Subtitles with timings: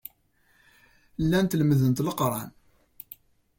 [1.23, 2.49] Llant lemmdent Leqran.